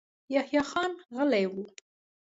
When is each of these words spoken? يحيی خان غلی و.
يحيی 0.35 0.61
خان 0.69 0.91
غلی 1.17 1.45
و. 1.51 1.53